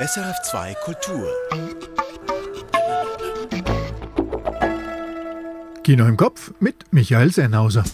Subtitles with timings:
[0.00, 1.28] SRF2 Kultur.
[5.84, 7.84] Kino im Kopf mit Michael Sennhauser.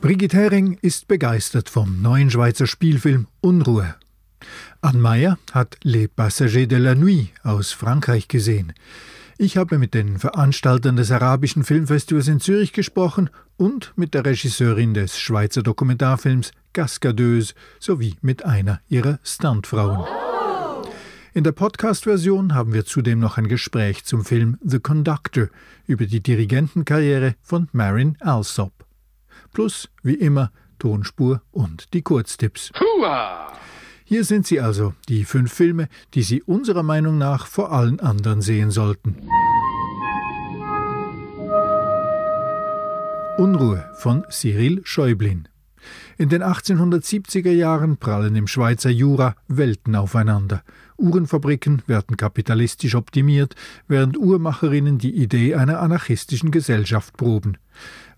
[0.00, 3.94] Brigitte Hering ist begeistert vom neuen Schweizer Spielfilm Unruhe.
[4.82, 8.72] Anne Meyer hat Les Passagers de la Nuit aus Frankreich gesehen.
[9.40, 14.94] Ich habe mit den Veranstaltern des arabischen Filmfestivals in Zürich gesprochen und mit der Regisseurin
[14.94, 20.04] des Schweizer Dokumentarfilms Cascadeuse sowie mit einer ihrer Stuntfrauen.
[21.34, 25.50] In der Podcast-Version haben wir zudem noch ein Gespräch zum Film The Conductor
[25.86, 28.72] über die Dirigentenkarriere von Marin Alsop.
[29.52, 30.50] Plus, wie immer,
[30.80, 32.72] Tonspur und die Kurztipps.
[34.08, 38.40] Hier sind sie also, die fünf Filme, die Sie unserer Meinung nach vor allen anderen
[38.40, 39.16] sehen sollten.
[43.36, 45.46] Unruhe von Cyril Schäublin.
[46.16, 50.62] In den 1870er Jahren prallen im Schweizer Jura Welten aufeinander.
[50.96, 53.56] Uhrenfabriken werden kapitalistisch optimiert,
[53.88, 57.58] während Uhrmacherinnen die Idee einer anarchistischen Gesellschaft proben.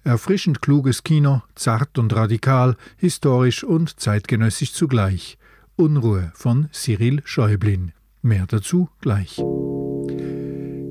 [0.05, 5.37] Erfrischend kluges Kino, zart und radikal, historisch und zeitgenössisch zugleich.
[5.77, 7.93] Unruhe von Cyril Schäublin.
[8.23, 9.43] Mehr dazu gleich.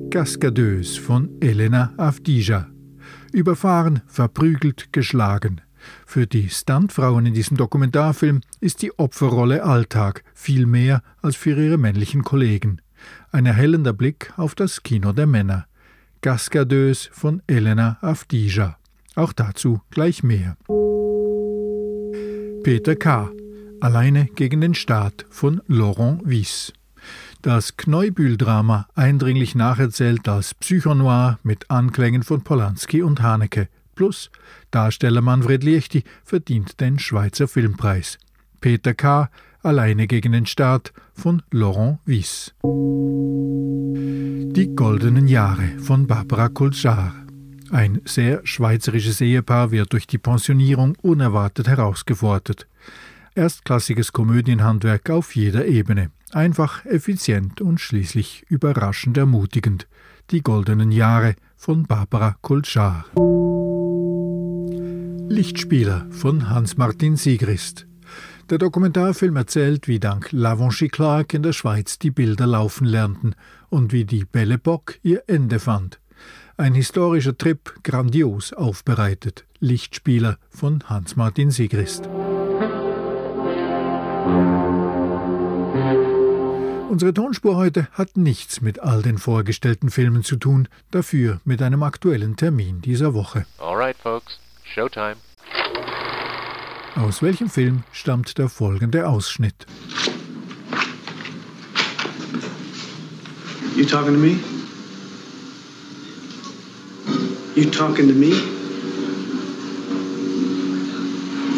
[0.10, 2.68] Cascadeuse von Elena Avdija.
[3.32, 5.62] Überfahren, verprügelt, geschlagen.
[6.06, 11.78] Für die Stuntfrauen in diesem Dokumentarfilm ist die Opferrolle Alltag, viel mehr als für ihre
[11.78, 12.82] männlichen Kollegen.
[13.32, 15.66] Ein erhellender Blick auf das Kino der Männer.
[16.22, 18.78] Cascadeuse von Elena Avdija.
[19.16, 20.58] Auch dazu gleich mehr.
[22.64, 23.32] Peter K.
[23.82, 26.74] Alleine gegen den Staat von Laurent Wies.
[27.42, 33.70] Das Kneubühl-Drama eindringlich nacherzählt als Psychonoir mit Anklängen von Polanski und Haneke.
[33.96, 34.32] Plus
[34.72, 38.18] Darsteller Manfred Liechti verdient den Schweizer Filmpreis.
[38.60, 39.30] Peter K.
[39.64, 42.54] Alleine gegen den Staat von Laurent Wies.
[42.64, 47.14] Die goldenen Jahre von Barbara Kolschar.
[47.72, 52.68] Ein sehr schweizerisches Ehepaar wird durch die Pensionierung unerwartet herausgefordert.
[53.36, 56.12] Erstklassiges Komödienhandwerk auf jeder Ebene.
[56.32, 59.88] Einfach, effizient und schließlich überraschend ermutigend.
[60.32, 63.06] Die goldenen Jahre von Barbara Kolschar.
[65.30, 67.88] Lichtspieler von Hans-Martin Siegrist.
[68.50, 73.36] Der Dokumentarfilm erzählt, wie dank Lavonchi Clark in der Schweiz die Bilder laufen lernten
[73.70, 76.00] und wie die Belle Bock ihr Ende fand.
[76.58, 79.46] Ein historischer Trip, grandios aufbereitet.
[79.60, 82.10] Lichtspieler von Hans-Martin Siegrist.
[86.90, 91.84] Unsere Tonspur heute hat nichts mit all den vorgestellten Filmen zu tun, dafür mit einem
[91.84, 93.46] aktuellen Termin dieser Woche.
[93.60, 95.18] Alright, folks, Showtime.
[96.96, 99.68] Aus welchem Film stammt der folgende Ausschnitt?
[103.76, 104.40] You talking to me?
[107.56, 108.34] You talking to me?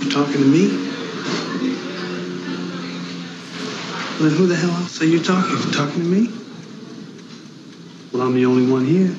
[0.02, 0.91] You talking to me?
[4.22, 5.72] Well, who the hell else are you talking to?
[5.72, 6.30] Talking to me?
[8.14, 9.16] Well, I'm the only one here.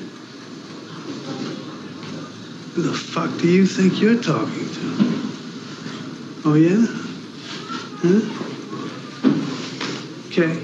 [2.73, 4.87] Who the fuck do you think you're talking to?
[6.45, 6.87] Oh, yeah?
[8.01, 8.21] Huh?
[10.27, 10.57] Okay.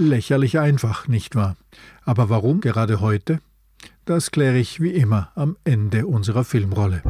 [0.00, 1.54] Lächerlich einfach, nicht wahr?
[2.04, 3.38] Aber warum gerade heute?
[4.06, 7.02] Das kläre ich wie immer am Ende unserer Filmrolle.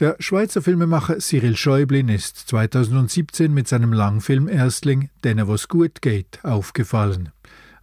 [0.00, 6.42] Der Schweizer Filmemacher Cyril Schäublin ist 2017 mit seinem Langfilm Erstling Denne was gut geht
[6.42, 7.28] aufgefallen.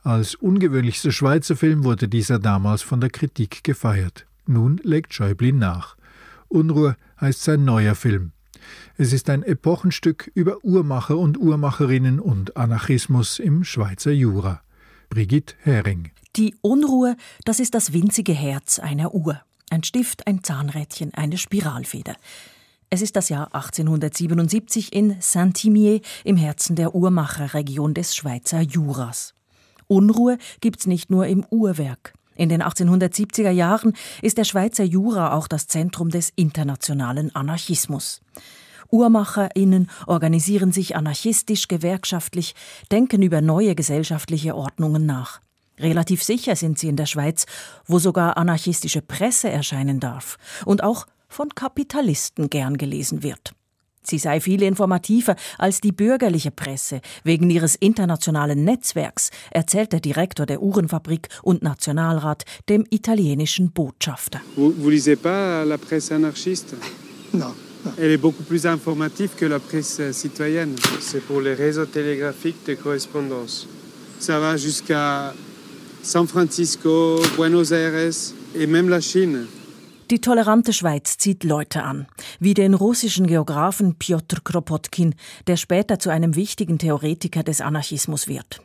[0.02, 4.26] Als ungewöhnlichster Schweizer Film wurde dieser damals von der Kritik gefeiert.
[4.48, 5.96] Nun legt Schäublin nach.
[6.48, 8.32] Unruhe heißt sein neuer Film.
[8.98, 14.64] Es ist ein Epochenstück über Uhrmacher und Uhrmacherinnen und Anarchismus im Schweizer Jura.
[15.12, 16.10] Brigitte Hering.
[16.36, 19.40] Die Unruhe, das ist das winzige Herz einer Uhr.
[19.70, 22.16] Ein Stift, ein Zahnrädchen, eine Spiralfeder.
[22.90, 29.34] Es ist das Jahr 1877 in Saint-Imier im Herzen der Uhrmacherregion des Schweizer Juras.
[29.88, 32.14] Unruhe gibt's nicht nur im Uhrwerk.
[32.36, 38.22] In den 1870er Jahren ist der Schweizer Jura auch das Zentrum des internationalen Anarchismus.
[38.90, 42.56] UhrmacherInnen organisieren sich anarchistisch, gewerkschaftlich,
[42.90, 45.42] denken über neue gesellschaftliche Ordnungen nach.
[45.80, 47.46] Relativ sicher sind sie in der Schweiz,
[47.86, 53.54] wo sogar anarchistische Presse erscheinen darf und auch von Kapitalisten gern gelesen wird.
[54.10, 60.46] Sie sei viel informativer als die bürgerliche Presse wegen ihres internationalen Netzwerks, erzählt der Direktor
[60.46, 64.40] der Uhrenfabrik und Nationalrat dem italienischen Botschafter.
[64.56, 66.78] Vous, vous lisez pas la presse anarchiste
[67.34, 67.54] Non.
[67.98, 70.76] Elle est beaucoup plus informative que la presse citoyenne.
[71.00, 73.68] C'est pour les réseaux télégraphiques de correspondance.
[74.20, 75.34] Ça va jusqu'à
[76.02, 79.48] San Francisco, Buenos Aires et même la Chine.
[80.10, 82.08] Die tolerante Schweiz zieht Leute an,
[82.40, 85.16] wie den russischen Geographen Piotr Kropotkin,
[85.48, 88.62] der später zu einem wichtigen Theoretiker des Anarchismus wird.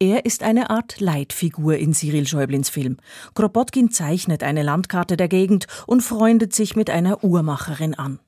[0.00, 2.96] Er ist eine Art Leitfigur in Cyril Schäublins Film.
[3.34, 8.18] Kropotkin zeichnet eine Landkarte der Gegend und freundet sich mit einer Uhrmacherin an.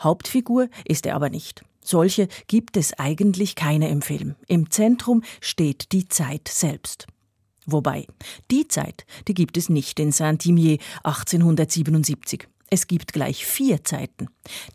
[0.00, 1.64] Hauptfigur ist er aber nicht.
[1.82, 4.34] Solche gibt es eigentlich keine im Film.
[4.46, 7.06] Im Zentrum steht die Zeit selbst.
[7.70, 8.06] Wobei,
[8.50, 12.48] die Zeit, die gibt es nicht in Saint-Imier 1877.
[12.70, 14.28] Es gibt gleich vier Zeiten.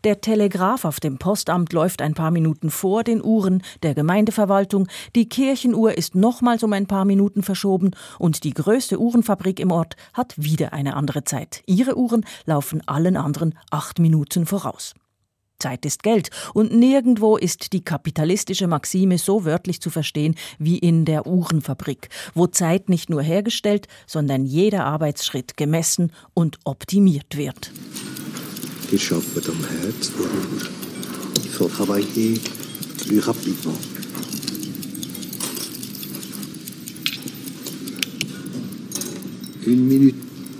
[0.04, 4.86] Der Telegraph auf dem Postamt läuft ein paar Minuten vor den Uhren der Gemeindeverwaltung,
[5.16, 9.96] die Kirchenuhr ist nochmals um ein paar Minuten verschoben und die größte Uhrenfabrik im Ort
[10.12, 11.64] hat wieder eine andere Zeit.
[11.66, 14.94] Ihre Uhren laufen allen anderen acht Minuten voraus.
[15.64, 21.06] Zeit ist Geld und nirgendwo ist die kapitalistische Maxime so wörtlich zu verstehen wie in
[21.06, 27.72] der Uhrenfabrik, wo Zeit nicht nur hergestellt, sondern jeder Arbeitsschritt gemessen und optimiert wird.
[28.92, 30.68] Ihr arbeitet am Herz der Uhr.
[31.36, 32.38] Il faut travailler
[32.98, 33.78] plus rapidement.
[39.64, 40.16] Une minute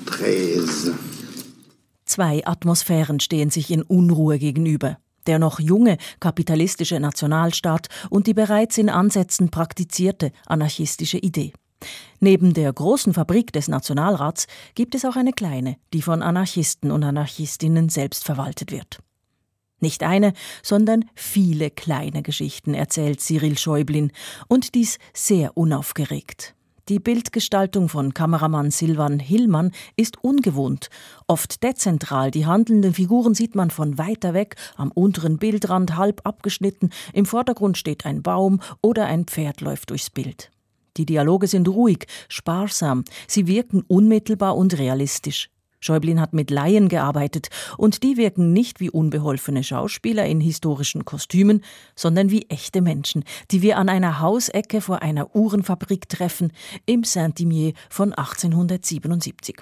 [0.07, 0.95] treize.
[2.15, 4.99] Zwei Atmosphären stehen sich in Unruhe gegenüber.
[5.27, 11.53] Der noch junge kapitalistische Nationalstaat und die bereits in Ansätzen praktizierte anarchistische Idee.
[12.21, 14.47] Neben der großen Fabrik des Nationalrats
[14.77, 19.01] gibt es auch eine kleine, die von Anarchisten und Anarchistinnen selbst verwaltet wird.
[19.81, 24.13] Nicht eine, sondern viele kleine Geschichten erzählt Cyril Schäublin
[24.47, 26.55] und dies sehr unaufgeregt.
[26.91, 30.91] Die Bildgestaltung von Kameramann Silvan Hillmann ist ungewohnt,
[31.27, 32.31] oft dezentral.
[32.31, 36.91] Die handelnden Figuren sieht man von weiter weg, am unteren Bildrand halb abgeschnitten.
[37.15, 40.51] Im Vordergrund steht ein Baum oder ein Pferd läuft durchs Bild.
[40.99, 45.54] Die Dialoge sind ruhig, sparsam, sie wirken unmittelbar und realistisch.
[45.85, 51.63] Schäublin hat mit Laien gearbeitet und die wirken nicht wie unbeholfene Schauspieler in historischen Kostümen,
[51.95, 56.53] sondern wie echte Menschen, die wir an einer Hausecke vor einer Uhrenfabrik treffen
[56.87, 59.61] im Saint-Imier von 1877.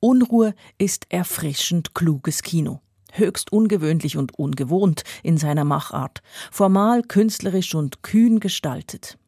[0.00, 2.80] Unruhe ist erfrischend kluges Kino.
[3.12, 9.18] Höchst ungewöhnlich und ungewohnt in seiner Machart, formal, künstlerisch und kühn gestaltet.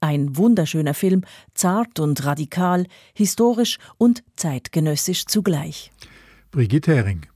[0.00, 1.24] Ein wunderschöner Film,
[1.54, 5.92] zart und radikal, historisch und zeitgenössisch zugleich.
[6.50, 7.26] Brigitte Hering.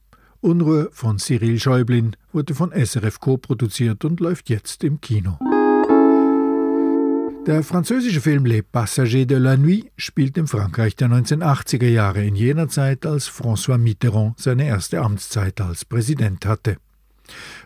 [0.40, 5.38] Unruhe von Cyril Schäublin wurde von SRF co-produziert und läuft jetzt im Kino.
[7.46, 12.36] Der französische Film Les Passagers de la Nuit spielt im Frankreich der 1980er Jahre in
[12.36, 16.78] jener Zeit, als François Mitterrand seine erste Amtszeit als Präsident hatte.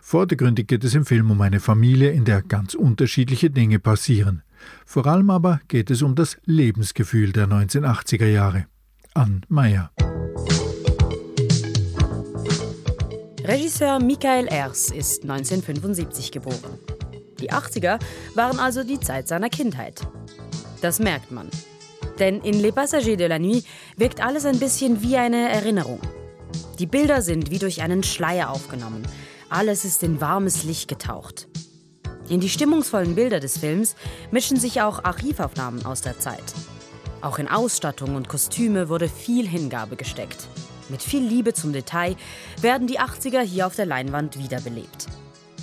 [0.01, 4.43] Vordergründig geht es im Film um eine Familie, in der ganz unterschiedliche Dinge passieren.
[4.85, 8.65] Vor allem aber geht es um das Lebensgefühl der 1980er Jahre.
[9.13, 9.91] Ann Meyer.
[13.43, 16.77] Regisseur Michael Ers ist 1975 geboren.
[17.39, 17.99] Die 80er
[18.35, 20.01] waren also die Zeit seiner Kindheit.
[20.81, 21.49] Das merkt man.
[22.19, 23.65] Denn in Les Passagers de la Nuit
[23.97, 25.99] wirkt alles ein bisschen wie eine Erinnerung.
[26.79, 29.03] Die Bilder sind wie durch einen Schleier aufgenommen.
[29.49, 31.48] Alles ist in warmes Licht getaucht.
[32.29, 33.95] In die stimmungsvollen Bilder des Films
[34.29, 36.43] mischen sich auch Archivaufnahmen aus der Zeit.
[37.21, 40.47] Auch in Ausstattung und Kostüme wurde viel Hingabe gesteckt.
[40.89, 42.15] Mit viel Liebe zum Detail
[42.61, 45.07] werden die 80er hier auf der Leinwand wiederbelebt.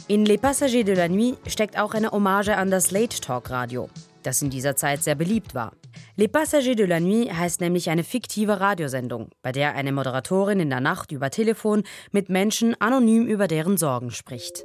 [0.09, 3.89] In Les Passagers de la Nuit steckt auch eine Hommage an das Late Talk Radio,
[4.25, 5.73] das in dieser Zeit sehr beliebt war.
[6.17, 10.71] Les Passagers de la Nuit heißt nämlich eine fiktive Radiosendung, bei der eine Moderatorin in
[10.71, 14.65] der Nacht über Telefon mit Menschen anonym über deren Sorgen spricht.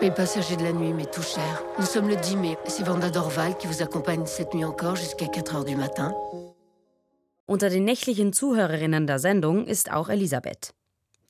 [0.00, 1.64] Les passagers de la nuit m'est tout cher.
[1.76, 2.56] Nous sommes le 10 mai.
[2.66, 6.14] C'est Vanda Dorval qui vous accompagne cette nuit encore jusqu'à 4 heures du matin.
[7.46, 10.72] Unter den nächtlichen Zuhörerinnen der Sendung ist auch Elisabeth.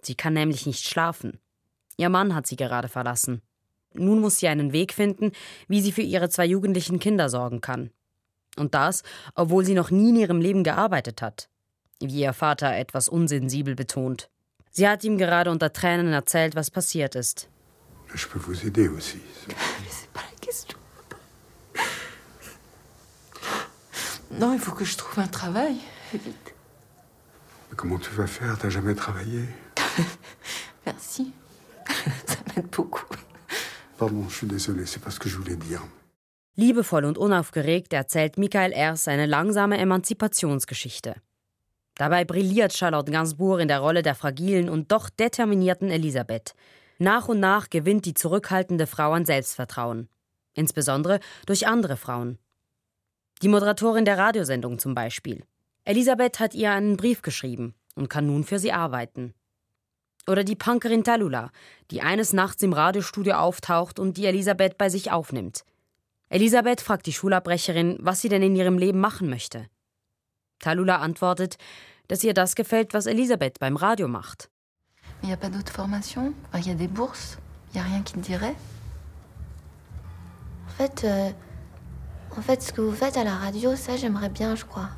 [0.02, 1.38] Sie kann nämlich nicht schlafen.
[1.96, 3.40] Ihr Mann hat sie gerade verlassen.
[3.94, 5.32] Nun muss sie einen Weg finden,
[5.66, 7.90] wie sie für ihre zwei jugendlichen Kinder sorgen kann.
[8.58, 9.02] Und das,
[9.34, 11.48] obwohl sie noch nie in ihrem Leben gearbeitet hat.
[12.00, 14.28] Wie ihr Vater etwas unsensibel betont.
[14.70, 17.48] Sie hat ihm gerade unter Tränen erzählt, was passiert ist.
[18.14, 19.18] Je peux vous aider aussi.
[19.48, 19.54] Mais
[19.90, 20.78] c'est pas la question.
[24.30, 25.76] Non, il faut que je trouve un travail.
[26.12, 26.54] Vite.
[27.70, 29.44] Mais comment tu vas faire T'as jamais travaillé
[30.86, 31.32] Merci.
[32.26, 33.04] Ça m'aide beaucoup.
[33.96, 35.82] Pardon, je suis désolé, c'est pas ce que je voulais dire.
[36.56, 41.14] Liebevoll und unaufgeregt erzählt Michael Ers seine langsame Emanzipationsgeschichte.
[41.96, 46.54] Dabei brilliert Charlotte Gainsbourg in der Rolle der fragilen und doch determinierten Elisabeth.
[46.98, 50.08] Nach und nach gewinnt die zurückhaltende Frau an Selbstvertrauen.
[50.54, 52.38] Insbesondere durch andere Frauen.
[53.40, 55.44] Die Moderatorin der Radiosendung zum Beispiel.
[55.84, 59.32] Elisabeth hat ihr einen Brief geschrieben und kann nun für sie arbeiten.
[60.26, 61.52] Oder die Punkerin Talula,
[61.92, 65.64] die eines Nachts im Radiostudio auftaucht und die Elisabeth bei sich aufnimmt.
[66.28, 69.66] Elisabeth fragt die Schulabbrecherin, was sie denn in ihrem Leben machen möchte.
[70.58, 71.56] Talula antwortet,
[72.08, 74.50] dass ihr das gefällt, was Elisabeth beim Radio macht.
[75.22, 77.38] Il n'y a pas d'autres formations Il y a des bourses
[77.70, 78.54] Il n'y a rien qui te dirait
[80.66, 81.30] En fait, euh,
[82.36, 84.90] en fait, ce que vous faites à la radio, ça j'aimerais bien, je crois.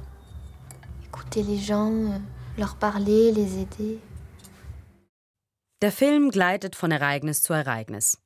[1.05, 2.19] Écouter les gens, euh,
[2.59, 3.99] leur parler, les aider.
[5.81, 8.19] Der Film gleitet von Ereignis zu Ereignis.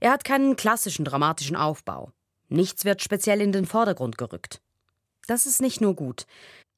[0.00, 2.10] Er hat keinen klassischen dramatischen Aufbau.
[2.48, 4.62] Nichts wird speziell in den Vordergrund gerückt.
[5.26, 6.26] Das ist nicht nur gut.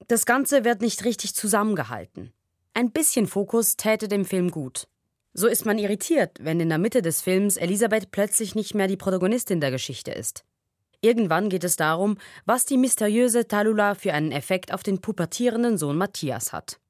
[0.09, 2.33] Das Ganze wird nicht richtig zusammengehalten.
[2.77, 4.89] Ein bisschen Fokus täte dem Film gut.
[5.33, 8.97] So ist man irritiert, wenn in der Mitte des Films Elisabeth plötzlich nicht mehr die
[8.97, 10.45] Protagonistin der Geschichte ist.
[11.01, 15.97] Irgendwann geht es darum, was die mysteriöse Talula für einen Effekt auf den pubertierenden Sohn
[15.97, 16.81] Matthias hat.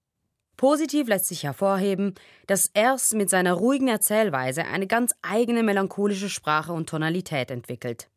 [0.57, 2.15] Positiv lässt sich hervorheben,
[2.47, 8.09] dass Ers mit seiner ruhigen Erzählweise eine ganz eigene melancholische Sprache und Tonalität entwickelt.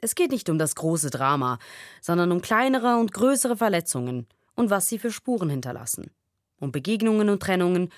[0.00, 1.58] Es geht nicht um das große Drama,
[2.00, 6.10] sondern um kleinere und größere Verletzungen und was sie für Spuren hinterlassen,
[6.62, 7.88] um Begegnungen und Trennungen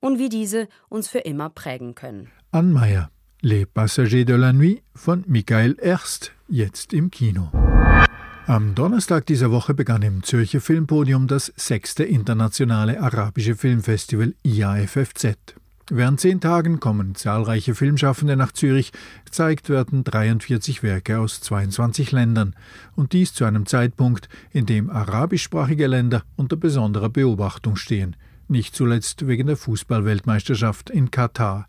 [0.00, 2.28] und wie diese uns für immer prägen können.
[2.52, 3.10] Ann Meyer,
[3.42, 7.50] Les Passagers de la Nuit von Michael Erst, jetzt im Kino.
[8.46, 15.54] Am Donnerstag dieser Woche begann im Zürcher Filmpodium das sechste internationale arabische Filmfestival IAFFZ.
[15.90, 18.90] Während zehn Tagen kommen zahlreiche Filmschaffende nach Zürich,
[19.26, 22.54] gezeigt werden 43 Werke aus 22 Ländern,
[22.96, 28.16] und dies zu einem Zeitpunkt, in dem arabischsprachige Länder unter besonderer Beobachtung stehen,
[28.48, 31.68] nicht zuletzt wegen der Fußballweltmeisterschaft in Katar.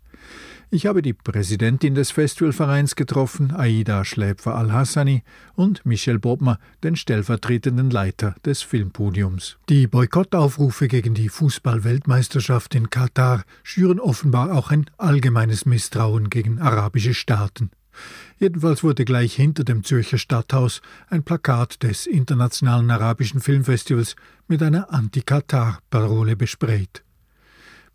[0.68, 5.22] Ich habe die Präsidentin des Festivalvereins getroffen, Aida Schläpfer Al-Hassani,
[5.54, 9.58] und Michel Bobmer, den stellvertretenden Leiter des Filmpodiums.
[9.68, 17.14] Die Boykottaufrufe gegen die Fußballweltmeisterschaft in Katar schüren offenbar auch ein allgemeines Misstrauen gegen arabische
[17.14, 17.70] Staaten.
[18.38, 24.16] Jedenfalls wurde gleich hinter dem Zürcher Stadthaus ein Plakat des Internationalen Arabischen Filmfestivals
[24.48, 27.05] mit einer Anti-Katar-Parole besprayt.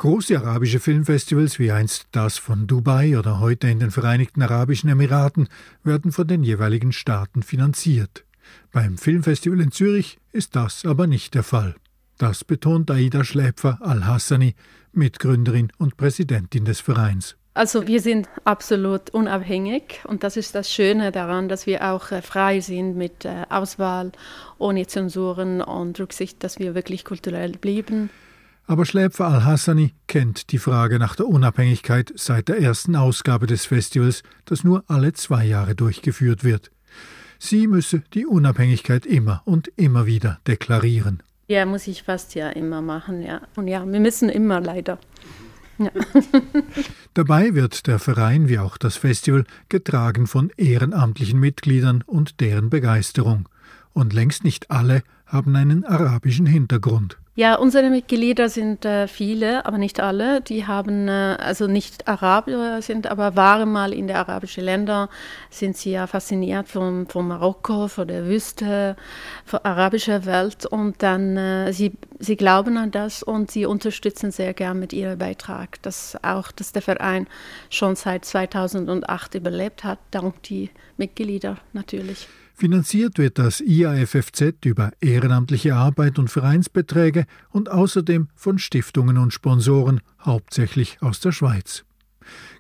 [0.02, 5.48] Große arabische Filmfestivals wie einst das von Dubai oder heute in den Vereinigten Arabischen Emiraten
[5.84, 8.26] werden von den jeweiligen Staaten finanziert.
[8.72, 11.76] Beim Filmfestival in Zürich ist das aber nicht der Fall.
[12.18, 14.56] Das betont Aida Schläpfer Al-Hassani,
[14.92, 17.38] Mitgründerin und Präsidentin des Vereins.
[17.54, 22.24] Also wir sind absolut unabhängig und das ist das Schöne daran, dass wir auch äh,
[22.24, 24.14] frei sind mit äh, Auswahl,
[24.58, 28.10] ohne Zensuren und Rücksicht, dass wir wirklich kulturell blieben.
[28.72, 34.24] Aber Schläpfer al-Hassani kennt die Frage nach der Unabhängigkeit seit der ersten Ausgabe des Festivals,
[34.46, 36.72] das nur alle zwei Jahre durchgeführt wird.
[37.38, 41.22] Sie müsse die Unabhängigkeit immer und immer wieder deklarieren.
[41.50, 43.42] Ja, muss ich fast ja immer machen, ja.
[43.58, 45.00] Und ja, wir müssen immer leider.
[45.78, 45.92] Ja.
[47.14, 53.50] Dabei wird der Verein wie auch das Festival getragen von ehrenamtlichen Mitgliedern und deren Begeisterung.
[53.92, 57.18] Und längst nicht alle haben einen arabischen Hintergrund.
[57.34, 60.42] Ja, unsere Mitglieder sind äh, viele, aber nicht alle.
[60.42, 65.08] Die haben, äh, also nicht Araber sind, aber waren mal in den arabischen Ländern,
[65.50, 68.98] sind sie ja fasziniert von, von Marokko, von der Wüste,
[69.46, 70.66] von der arabischen Welt.
[70.66, 75.18] Und dann, äh, sie, sie glauben an das und sie unterstützen sehr gern mit ihrem
[75.18, 75.82] Beitrag.
[75.84, 77.28] Das auch, dass der Verein
[77.70, 82.28] schon seit 2008 überlebt hat, dank die Mitglieder natürlich.
[82.62, 90.00] Finanziert wird das IAFFZ über ehrenamtliche Arbeit und Vereinsbeträge und außerdem von Stiftungen und Sponsoren,
[90.24, 91.86] hauptsächlich aus der Schweiz.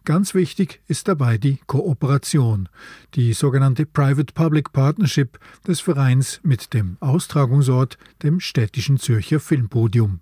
[0.03, 2.67] Ganz wichtig ist dabei die Kooperation,
[3.13, 10.21] die sogenannte Private-Public Partnership des Vereins mit dem Austragungsort, dem städtischen Zürcher Filmpodium.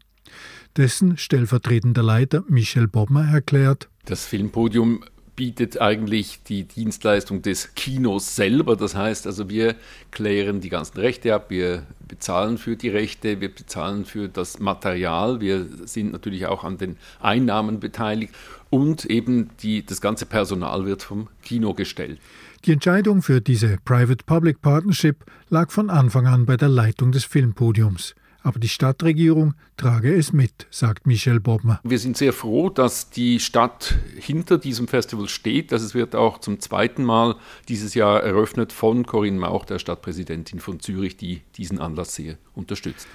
[0.75, 5.05] Dessen stellvertretender Leiter Michel Bobmer erklärt, das Filmpodium
[5.39, 8.75] bietet eigentlich die Dienstleistung des Kinos selber.
[8.75, 9.75] Das heißt also, wir
[10.11, 15.39] klären die ganzen Rechte ab, wir bezahlen für die Rechte, wir bezahlen für das Material,
[15.39, 18.33] wir sind natürlich auch an den Einnahmen beteiligt
[18.69, 22.19] und eben die, das ganze Personal wird vom Kino gestellt.
[22.65, 28.13] Die Entscheidung für diese Private-Public Partnership lag von Anfang an bei der Leitung des Filmpodiums.
[28.41, 31.79] Aber die Stadtregierung trage es mit, sagt Michel Bobmer.
[31.83, 35.71] Wir sind sehr froh, dass die Stadt hinter diesem Festival steht.
[35.71, 37.35] Dass es wird auch zum zweiten Mal
[37.67, 43.07] dieses Jahr eröffnet von Corinne Mauch, der Stadtpräsidentin von Zürich, die diesen Anlass sehr unterstützt.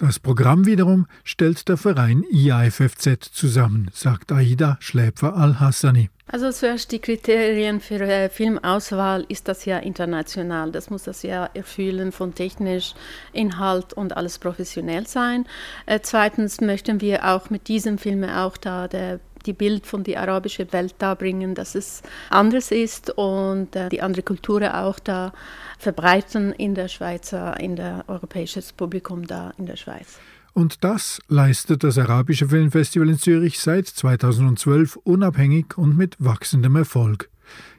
[0.00, 6.08] Das Programm wiederum stellt der Verein IAFFZ zusammen, sagt Aida Schläpfer Al-Hassani.
[6.26, 10.72] Also zuerst die Kriterien für äh, Filmauswahl ist das ja international.
[10.72, 12.94] Das muss das ja erfüllen von technisch,
[13.34, 15.44] Inhalt und alles professionell sein.
[15.84, 20.20] Äh, zweitens möchten wir auch mit diesem Film auch da der die Bild von der
[20.20, 25.32] arabischen Welt da bringen, dass es anders ist und äh, die andere Kultur auch da
[25.78, 30.18] verbreiten in der Schweiz, in der europäisches Publikum da in der Schweiz.
[30.52, 37.30] Und das leistet das Arabische Filmfestival in Zürich seit 2012 unabhängig und mit wachsendem Erfolg.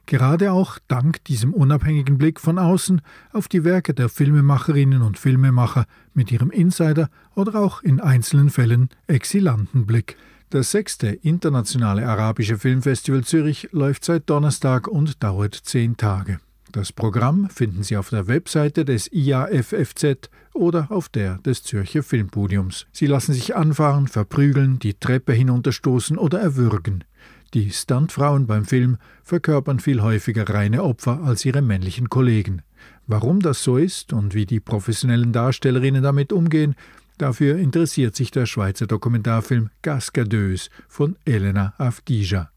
[0.05, 3.01] Gerade auch dank diesem unabhängigen Blick von außen
[3.31, 8.89] auf die Werke der Filmemacherinnen und Filmemacher mit ihrem Insider oder auch in einzelnen Fällen
[9.07, 10.17] exilanten Blick.
[10.51, 16.41] Das sechste internationale arabische Filmfestival Zürich läuft seit Donnerstag und dauert zehn Tage.
[16.73, 22.85] Das Programm finden Sie auf der Webseite des IAFFZ oder auf der des Zürcher Filmpodiums.
[22.91, 27.05] Sie lassen sich anfahren, verprügeln, die Treppe hinunterstoßen oder erwürgen.
[27.53, 32.61] Die Stuntfrauen beim Film verkörpern viel häufiger reine Opfer als ihre männlichen Kollegen.
[33.07, 36.75] Warum das so ist und wie die professionellen Darstellerinnen damit umgehen,
[37.21, 42.49] Dafür interessiert sich der Schweizer Dokumentarfilm Cascadeuse von Elena Avdija.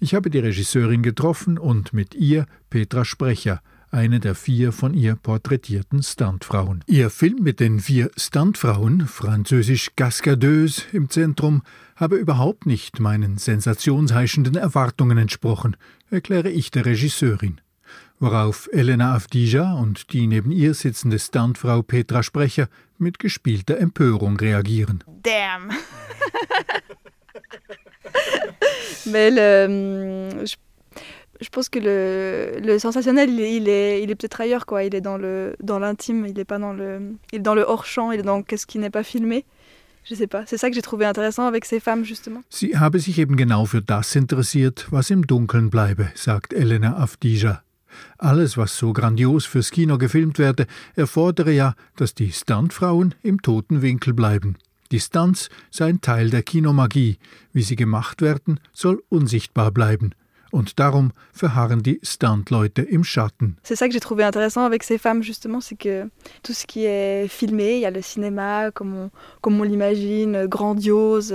[0.00, 5.16] Ich habe die Regisseurin getroffen und mit ihr Petra Sprecher, eine der vier von ihr
[5.16, 6.84] porträtierten Stuntfrauen.
[6.86, 11.62] Ihr Film mit den vier Stuntfrauen, französisch Cascadeuse, im Zentrum,
[11.96, 15.74] habe überhaupt nicht meinen sensationsheischenden Erwartungen entsprochen,
[16.10, 17.62] erkläre ich der Regisseurin
[18.22, 22.68] worauf Elena Avdija und die neben ihr sitzende Stuntfrau Petra Sprecher
[23.02, 25.04] mit gespielter Empörung reagieren.
[25.22, 25.70] Damn.
[29.06, 30.56] Mais le, je,
[31.40, 34.84] je, pense que le, le sensationnel, il est, il est, il est peut-être ailleurs, quoi.
[34.84, 37.62] Il est dans le, dans l'intime, il est pas dans le, il est dans le
[37.62, 39.44] hors champ, il est dans qu'est-ce qui n'est pas filmé.
[40.04, 40.44] Je sais pas.
[40.46, 42.42] C'est ça que j'ai trouvé intéressant avec ces femmes justement.
[42.48, 47.62] Sie habe sich eben genau für das interessiert, was im Dunkeln bleibe, sagt Elena Avdija.
[48.18, 53.82] Alles, was so grandios fürs Kino gefilmt werde, erfordere ja, dass die Stuntfrauen im toten
[53.82, 54.56] Winkel bleiben.
[54.92, 57.16] Die Stunts seien Teil der Kinomagie.
[57.54, 60.14] Wie sie gemacht werden, soll unsichtbar bleiben.
[60.50, 63.56] Und darum verharren die Stunt-Leute im Schatten.
[63.62, 66.10] C'est ça que j'ai trouvé intéressant avec ces femmes, justement, c'est que
[66.42, 70.46] tout ce qui est filmé, il y a le cinéma comme on, comme on l'imagine,
[70.46, 71.34] grandiose.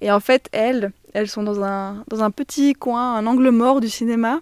[0.00, 3.82] Et en fait, elles, elles sont dans un, dans un petit coin, un angle mort
[3.82, 4.40] du cinéma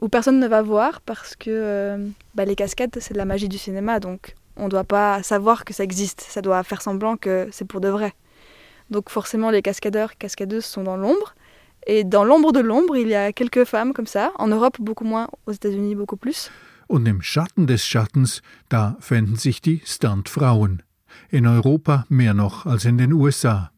[0.00, 3.48] où personne ne va voir parce que euh, bah, les cascades, c'est de la magie
[3.48, 7.16] du cinéma, donc on ne doit pas savoir que ça existe, ça doit faire semblant
[7.16, 8.12] que c'est pour de vrai.
[8.90, 11.34] Donc forcément, les cascadeurs, cascadeuses sont dans l'ombre,
[11.86, 15.04] et dans l'ombre de l'ombre, il y a quelques femmes comme ça, en Europe beaucoup
[15.04, 16.50] moins, aux États-Unis beaucoup plus.
[16.86, 20.82] Und im Schatten des Schattens, da fänden sich die Stuntfrauen.
[21.30, 23.70] In Europa mehr noch als in den USA.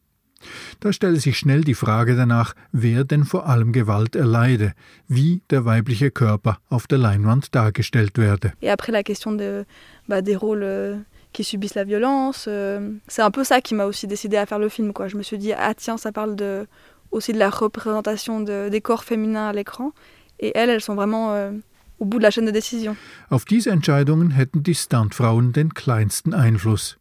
[0.81, 4.75] Da stelle sich schnell die Frage danach, wer denn vor allem Gewalt erleide,
[5.09, 8.53] wie der weibliche Körper auf der Leinwand dargestellt werde.
[8.61, 9.65] Et après la question de,
[10.09, 10.97] bah, des rôles euh,
[11.33, 14.59] qui subissent la violence, euh, c'est un peu ça qui m'a aussi décidé à faire
[14.59, 14.93] le film.
[14.93, 15.09] Quoi.
[15.09, 16.67] Je me suis dit, ah tiens, ça parle de,
[17.11, 19.93] aussi de la représentation de, des corps féminins à l'écran.
[20.39, 21.51] Et elles, elles sont vraiment euh,
[21.99, 22.97] au bout de la chaîne de décision.
[23.31, 26.99] Auf diese Entscheidungen hätten die Stuntfrauen den kleinsten Einfluss.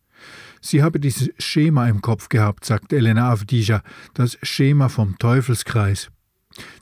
[0.65, 3.83] Sie habe dieses Schema im Kopf gehabt, sagt Elena Avdija,
[4.15, 6.09] das Schema vom Teufelskreis.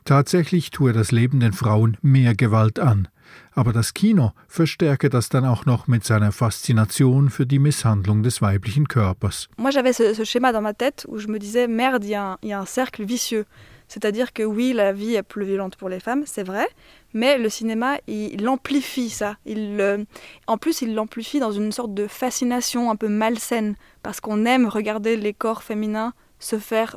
[0.06, 3.08] Tatsächlich tue das Leben den Frauen mehr Gewalt an,
[3.52, 8.40] aber das Kino verstärke das dann auch noch mit seiner Faszination für die Misshandlung des
[8.40, 9.50] weiblichen Körpers.
[9.58, 12.48] Moi j'avais ce, ce schéma dans ma tête où je me disais merde, il y,
[12.48, 13.44] y a un cercle vicieux.
[13.88, 16.66] C'est-à-dire que oui, la vie est plus violente pour les femmes, c'est vrai,
[17.12, 19.36] mais le cinéma, il, amplifie ça.
[19.46, 20.04] Il, euh,
[20.46, 24.66] en plus, il l'amplifie dans une sorte de fascination un peu malsaine, parce qu'on aime
[24.66, 26.96] regarder les corps féminins se faire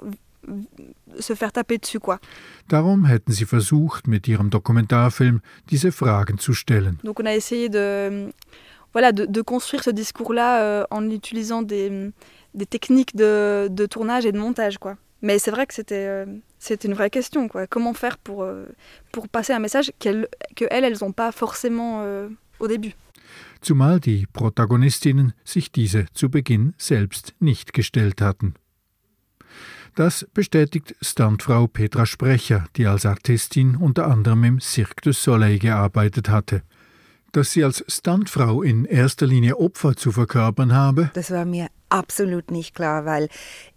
[1.19, 2.19] se faire taper dessus, quoi.
[2.69, 6.97] Darum hätten sie versucht, mit ihrem Dokumentarfilm diese Fragen zu stellen.
[7.03, 8.31] Donc on a essayé de,
[8.93, 12.11] voilà, de, de construire ce discours-là euh, en utilisant des,
[12.53, 14.95] des techniques de, de, tournage et de montage, quoi.
[15.21, 16.25] Mais c'est vrai que c'était euh,
[16.59, 17.47] c'était une vraie question.
[17.47, 17.67] Quoi.
[17.67, 18.65] Comment faire pour, euh,
[19.11, 22.93] pour passer un message qu'elles, que elles, elles n'ont pas forcément euh, au début
[23.61, 28.53] Zumal die Protagonistinnen sich diese zu Beginn selbst nicht gestellt hatten.
[29.95, 36.29] Das bestätigt Stuntfrau Petra Sprecher, die als Artistin unter anderem im Cirque du Soleil gearbeitet
[36.29, 36.61] hatte.
[37.31, 41.11] Dass sie als Stuntfrau in erster Linie Opfer zu verkörpern habe?
[41.13, 43.29] Das war mir absolut nicht klar, weil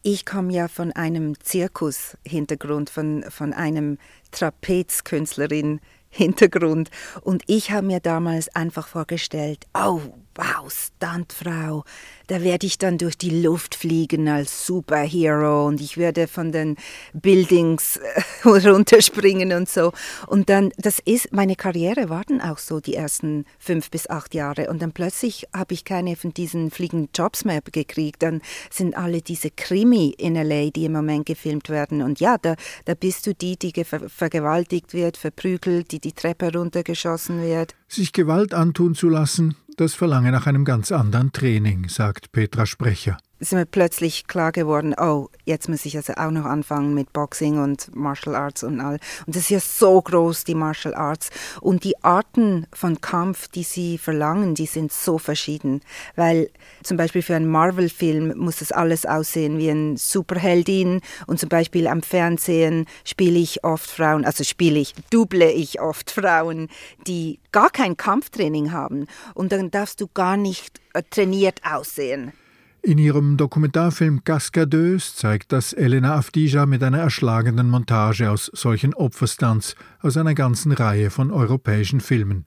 [0.03, 3.99] ich komme ja von einem Zirkus-Hintergrund, von, von einem
[4.31, 6.91] Trapezkünstlerin Hintergrund.
[7.23, 10.01] Und ich habe mir damals einfach vorgestellt, oh,
[10.35, 11.85] wow, Stuntfrau,
[12.29, 16.77] da werde ich dann durch die Luft fliegen als Superhero und ich werde von den
[17.13, 17.97] Buildings
[18.45, 19.93] äh, runterspringen und so.
[20.29, 24.35] Und dann, das ist, meine Karriere war dann auch so die ersten fünf bis acht
[24.35, 24.71] Jahre.
[24.71, 28.23] Und dann plötzlich habe ich keine von diesen fliegenden Jobs mehr gekriegt.
[28.23, 32.01] Dann sind alle diese Krimi in LA, die im Moment gefilmt werden.
[32.03, 36.53] Und ja, da, da bist du die, die ver vergewaltigt wird, verprügelt, die die Treppe
[36.53, 37.75] runtergeschossen wird.
[37.89, 43.17] Sich Gewalt antun zu lassen, das verlange nach einem ganz anderen Training, sagt Petra Sprecher
[43.41, 47.59] ist mir plötzlich klar geworden, oh, jetzt muss ich also auch noch anfangen mit Boxing
[47.59, 48.99] und Martial Arts und all.
[49.27, 51.31] Und das ist ja so groß, die Martial Arts.
[51.63, 55.81] Und die Arten von Kampf, die sie verlangen, die sind so verschieden.
[56.17, 56.51] Weil
[56.83, 61.01] zum Beispiel für einen Marvel-Film muss das alles aussehen wie ein Superheldin.
[61.27, 66.11] Und zum Beispiel am Fernsehen spiele ich oft Frauen, also spiele ich, double ich oft
[66.11, 66.69] Frauen,
[67.07, 69.07] die gar kein Kampftraining haben.
[69.33, 72.35] Und dann darfst du gar nicht äh, trainiert aussehen.
[72.83, 79.77] In ihrem Dokumentarfilm Cascadeuse zeigt das Elena Avdija mit einer erschlagenden Montage aus solchen Opferstunts
[80.01, 82.47] aus einer ganzen Reihe von europäischen Filmen.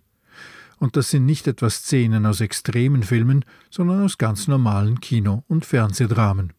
[0.79, 5.65] Und das sind nicht etwa Szenen aus extremen Filmen, sondern aus ganz normalen Kino- und
[5.65, 6.53] Fernsehdramen.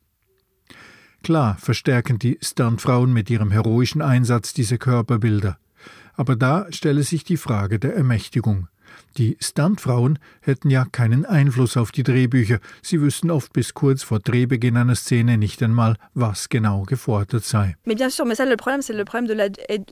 [1.24, 5.58] Klar verstärken die Stuntfrauen mit ihrem heroischen Einsatz diese Körperbilder.
[6.14, 8.68] Aber da stelle sich die Frage der Ermächtigung.
[9.16, 12.58] Die Stuntfrauen hätten ja keinen Einfluss auf die Drehbücher.
[12.82, 17.76] Sie wüssten oft bis kurz vor Drehbeginn einer Szene nicht einmal, was genau gefordert sei.
[17.84, 19.34] Mais bien sûr, mais ça le problème, c'est le problème de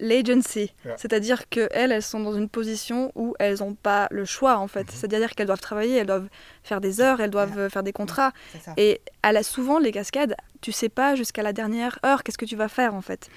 [0.00, 0.72] l'agency.
[0.84, 4.68] La, C'est-à-dire qu'elles, elles sont dans une position où elles n'ont pas le choix en
[4.68, 4.88] fait.
[4.88, 4.96] -hmm.
[4.96, 6.28] C'est-à-dire qu'elles doivent travailler, elles doivent
[6.62, 8.32] faire des heures, elles doivent faire des contrats.
[8.76, 12.46] Et elle a souvent les cascades, tu sais pas jusqu'à la dernière heure qu'est-ce que
[12.52, 13.30] tu vas faire en fait.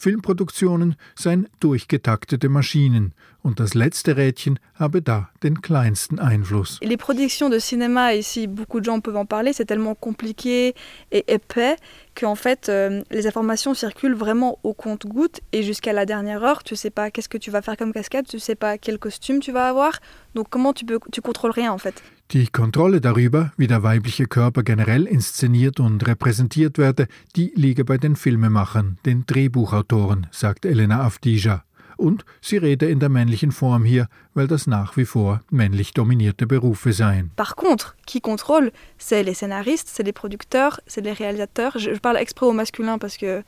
[0.00, 3.10] Filmproduktionen seien durchgetaktete Maschinen
[3.42, 6.78] und das letzte Rädchen habe da den kleinsten Einfluss.
[6.82, 10.74] Les productions de cinéma, ici beaucoup de gens peuvent en parler, c'est tellement compliqué
[11.10, 11.76] et épais
[12.18, 16.76] qu'en fait euh, les informations circulent vraiment au compte-goutte et jusqu'à la dernière heure, tu
[16.76, 19.52] sais pas qu'est-ce que tu vas faire comme cascade, tu sais pas quel costume tu
[19.52, 20.00] vas avoir,
[20.34, 22.02] donc comment tu peux, tu contrôles rien en fait.
[22.32, 27.98] Die Kontrolle darüber, wie der weibliche Körper generell inszeniert und repräsentiert werde, die liege bei
[27.98, 31.64] den Filmemachern, den Drehbuchautoren, sagt Elena Avdija.
[32.00, 36.46] Und sie rede in der männlichen Form hier, weil das nach wie vor männlich dominierte
[36.46, 37.30] Berufe seien.
[37.36, 41.78] Par contre, qui contrôle, c'est les scénaristes, c'est les producteurs, c'est les réalisateurs.
[41.78, 43.42] Je, parle exprès au masculin parce que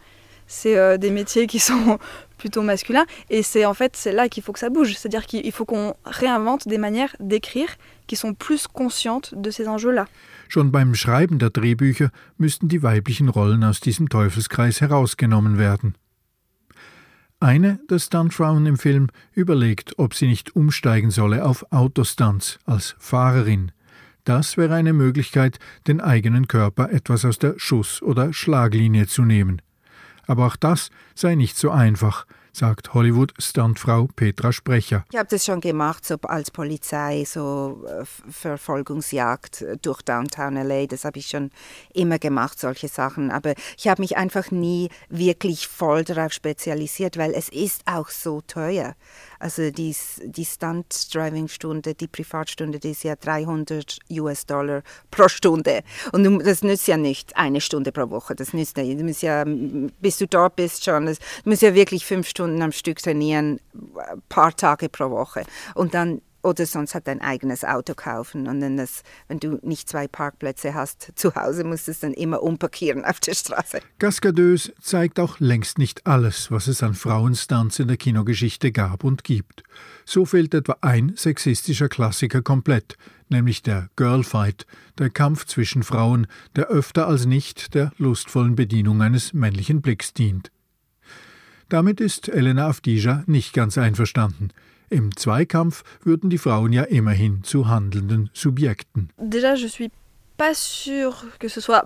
[0.46, 1.98] c'est euh, des métiers qui sont
[2.36, 5.52] plutôt masculins et c'est en fait c'est là qu'il faut que ça bouge c'est-à-dire qu'il
[5.52, 7.68] faut qu'on réinvente des manières d'écrire
[8.06, 10.06] qui sont plus conscientes de ces enjeux-là.
[10.48, 15.94] Schon beim Schreiben der Drehbücher müssten die weiblichen Rollen aus diesem Teufelskreis herausgenommen werden.
[17.42, 23.72] Eine der Stuntfrauen im Film überlegt, ob sie nicht umsteigen solle auf Autostunts als Fahrerin.
[24.22, 29.61] Das wäre eine Möglichkeit, den eigenen Körper etwas aus der Schuss- oder Schlaglinie zu nehmen.
[30.28, 35.04] Aber auch das sei nicht so einfach, sagt Hollywood-Stuntfrau Petra Sprecher.
[35.10, 40.86] Ich habe das schon gemacht, so als Polizei, so äh, Verfolgungsjagd durch Downtown LA.
[40.86, 41.50] Das habe ich schon
[41.94, 43.30] immer gemacht, solche Sachen.
[43.30, 48.42] Aber ich habe mich einfach nie wirklich voll darauf spezialisiert, weil es ist auch so
[48.42, 48.94] teuer.
[49.42, 55.83] Also die, die Stunt-Driving-Stunde, die Privatstunde, die ist ja 300 US-Dollar pro Stunde.
[56.12, 58.37] Und das nützt ja nicht eine Stunde pro Woche.
[58.37, 59.44] Das nützt ja, du musst ja
[60.00, 64.22] bis du dort bist schon, du musst ja wirklich fünf Stunden am Stück trainieren, ein
[64.28, 65.42] paar Tage pro Woche.
[65.74, 68.48] Und dann oder sonst halt dein eigenes Auto kaufen.
[68.48, 72.12] Und dann das, wenn du nicht zwei Parkplätze hast zu Hause, musst du es dann
[72.12, 73.81] immer umparkieren auf der Straße.
[73.98, 79.24] Cascadeuse zeigt auch längst nicht alles, was es an Frauenstunts in der Kinogeschichte gab und
[79.24, 79.62] gibt.
[80.05, 82.96] So fehlt etwa ein sexistischer Klassiker komplett,
[83.28, 84.66] nämlich der Girlfight,
[84.98, 86.26] der Kampf zwischen Frauen,
[86.57, 90.50] der öfter als nicht der lustvollen Bedienung eines männlichen Blicks dient.
[91.68, 94.50] Damit ist Elena Avdija nicht ganz einverstanden.
[94.92, 99.09] Im Zweikampf würden die Frauen ja immerhin zu handelnden Subjekten.
[99.18, 99.90] Déjà, je suis
[100.37, 101.85] pas sûre que ce soit.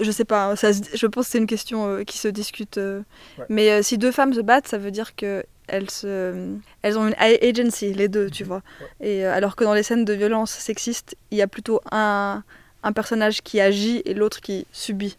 [0.00, 2.78] Je sais pas, ça, je pense que c'est une question euh, qui se discute.
[2.78, 3.02] Euh,
[3.38, 3.46] ouais.
[3.48, 7.06] Mais euh, si deux femmes se battent, ça veut dire que elles, se, elles ont
[7.08, 8.62] une agency, les deux, tu vois.
[9.00, 9.08] Ouais.
[9.08, 12.42] Et alors que dans les scènes de violence sexiste, il y a plutôt un,
[12.82, 15.18] un personnage qui agit et l'autre qui subit.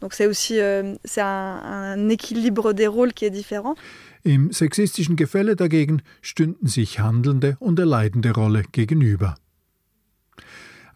[0.00, 3.74] Donc c'est aussi euh, c'est un, un équilibre des rôles qui est différent.
[4.22, 9.36] Im sexistischen Gefälle dagegen stünden sich handelnde und erleidende Rolle gegenüber.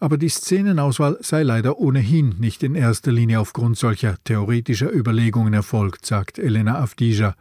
[0.01, 6.05] Aber die Szenenauswahl sei leider ohnehin nicht in erster Linie aufgrund solcher theoretischer Überlegungen erfolgt,
[6.05, 7.35] sagt Elena Avdija.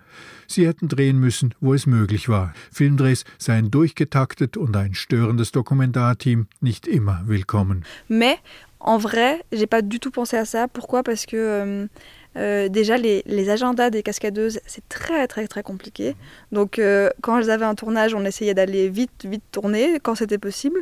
[0.47, 2.53] Sie hätten drehen müssen, wo es möglich war.
[2.71, 7.83] Filmdrehs seien durchgetaktet und ein störendes Dokumentarteam nicht immer willkommen.
[8.07, 8.37] Mais
[8.79, 10.67] en vrai, j'ai pas du tout pensé à ça.
[10.67, 11.87] Pourquoi Parce que euh,
[12.35, 16.15] euh, déjà les, agendas des cascadeuses, c'est très très très compliqué.
[16.51, 20.37] Donc euh, quand elles avaient un tournage, on essayait d'aller vite vite tourner quand c'était
[20.37, 20.79] possible.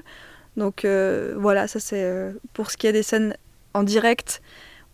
[0.57, 3.35] Donc euh, voilà, ça c'est pour ce qui est des scènes
[3.73, 4.41] en direct.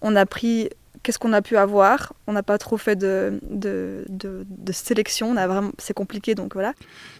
[0.01, 0.69] On a pris
[1.03, 2.13] qu'est-ce qu'on a pu avoir?
[2.27, 5.35] On n'a pas trop fait de, de, de, de sélection.
[5.77, 6.73] C'est compliqué, donc voilà.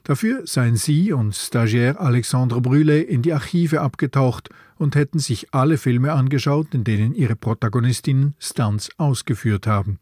[0.06, 5.78] Dafür seien Sie und Stagiaire Alexandre Brûlé in die Archive abgetaucht und hätten sich alle
[5.78, 10.00] Filme angeschaut, in denen ihre Protagonistinnen Stunts ausgeführt haben.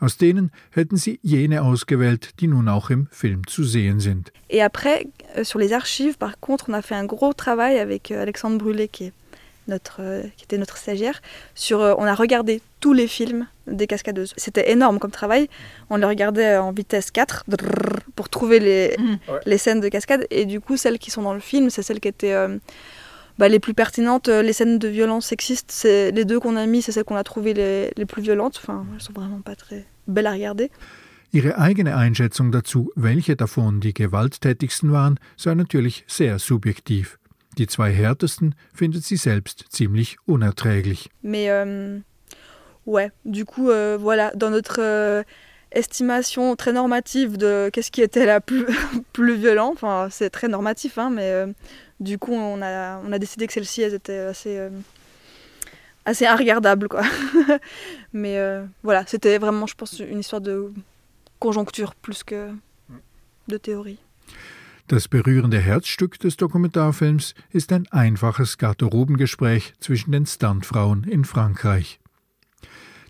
[0.00, 4.32] Aus denen hätten sie jene ausgewählt, die nun auch im Film zu sehen sind.
[4.48, 8.10] Et après, euh, sur les archives, par contre, on a fait un gros travail avec
[8.10, 9.12] euh, Alexandre Brûlé, qui, est
[9.68, 11.22] notre, euh, qui était notre stagiaire.
[11.54, 14.34] Sur, on a regardé tous les films des cascadeuses.
[14.36, 15.48] C'était énorme comme travail.
[15.88, 17.44] On les regardait en vitesse 4
[18.16, 19.16] pour trouver les, mmh.
[19.46, 20.26] les scènes de cascade.
[20.30, 22.58] Et du coup, celles qui sont dans le film, c'est celles qui étaient euh,
[23.42, 24.28] bah, les plus pertinentes.
[24.28, 27.24] Les scènes de violence sexiste, c'est les deux qu'on a mis, c'est celles qu'on a
[27.24, 28.60] trouvées les, les, plus violentes.
[28.62, 30.70] Enfin, elles sont vraiment pas très belles à regarder.
[31.32, 37.18] Ihre eigene Einschätzung dazu, welche davon die gewalttätigsten waren, sei natürlich sehr subjektiv.
[37.58, 41.10] Die zwei härtesten findet sie selbst ziemlich unerträglich.
[41.22, 41.98] Mais euh,
[42.86, 45.24] ouais, du coup, euh, voilà, dans notre euh,
[45.74, 48.66] estimation très normative de qu'est-ce qui était la plus,
[49.12, 51.46] plus violent, enfin c'est très normatif, hein, mais euh,
[52.00, 54.70] du coup on a, on a décidé que celles-ci elles étaient assez, euh,
[56.04, 57.02] assez inregardables quoi.
[58.12, 60.72] mais euh, voilà, c'était vraiment, je pense, une histoire de
[61.38, 62.50] conjoncture plus que
[63.48, 63.98] de Theorie.
[64.88, 72.01] Das berührende Herzstück des Dokumentarfilms ist ein einfaches Garderobengespräch zwischen den Stuntfrauen in Frankreich.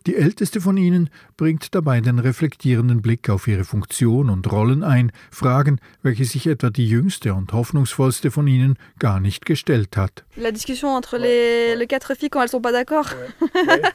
[0.07, 5.12] Die älteste von ihnen bringt dabei den reflektierenden Blick auf ihre Funktion und Rollen ein,
[5.31, 10.25] Fragen, welche sich etwa die jüngste und hoffnungsvollste von ihnen gar nicht gestellt hat.
[10.37, 13.11] La discussion entre les, les quatre filles quand elles sont pas d'accord.
[13.41, 13.83] Ouais.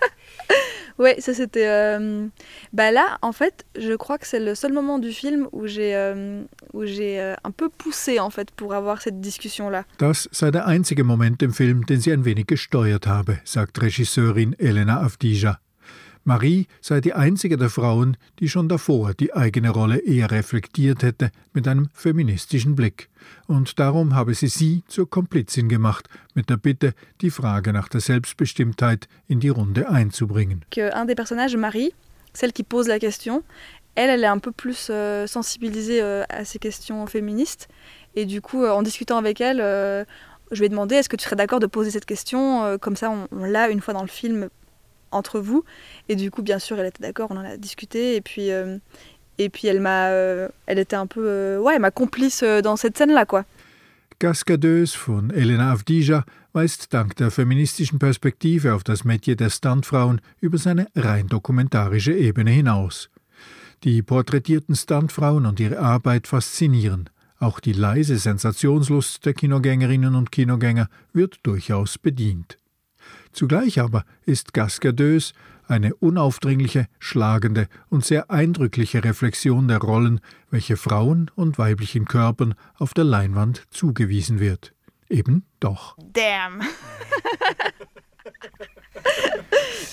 [0.97, 1.67] Ouais, ça c'était.
[1.67, 2.27] Euh...
[2.73, 5.95] Bah là, en fait, je crois que c'est le seul moment du film où j'ai
[5.95, 6.43] euh,
[6.73, 9.85] où j'ai euh, un peu poussé en fait pour avoir cette discussion là.
[9.99, 14.53] Das sei der einzige Moment im Film, den sie ein wenig gesteuert habe, sagt Regisseurin
[14.57, 15.59] Elena Avdija.
[16.27, 21.31] Marie sei die einzige der Frauen, die schon davor die eigene Rolle eher reflektiert hätte
[21.53, 23.07] mit einem feministischen Blick.
[23.47, 28.01] Und darum habe sie sie zur Komplizin gemacht, mit der Bitte, die Frage nach der
[28.01, 30.65] Selbstbestimmtheit in die Runde einzubringen.
[30.75, 31.93] Un des personnages, Marie,
[32.33, 33.41] celle qui pose la question,
[33.95, 37.69] elle, elle est un peu plus euh, sensibilisée euh, à ces questions féministes.
[38.15, 40.03] Et du coup, euh, en discutant avec elle, euh,
[40.51, 42.97] je lui ai demandé est-ce que tu serais d'accord de poser cette question euh, Comme
[42.97, 44.49] ça, on, on l'a une fois dans le film
[45.11, 45.63] entre vous.
[46.09, 48.15] Et du coup, bien sûr, elle était d'accord, on en a discuté.
[48.15, 48.77] Et puis, euh,
[49.37, 52.97] et puis elle m'a, euh, elle était un peu, euh, ouais, ma complice dans cette
[52.97, 53.45] scène-là, quoi.
[54.19, 60.57] Cascadeuse von Elena Avdija weist dank der feministischen Perspektive auf das Metier der Stuntfrauen über
[60.57, 63.11] seine rein dokumentarische Ebene hinaus.
[63.83, 67.11] Die porträtierten Stuntfrauen und ihre Arbeit faszinieren.
[67.39, 72.57] Auch die leise Sensationslust der Kinogängerinnen und Kinogänger wird durchaus bedient.
[73.31, 75.33] Zugleich aber ist Cascadeuse
[75.67, 82.93] eine unaufdringliche, schlagende und sehr eindrückliche Reflexion der Rollen, welche Frauen und weiblichen Körpern auf
[82.93, 84.73] der Leinwand zugewiesen wird.
[85.09, 85.97] Eben doch.
[86.13, 86.61] Damn.